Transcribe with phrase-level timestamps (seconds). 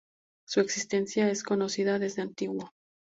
[0.47, 2.73] Su existencia es conocida desde antiguo.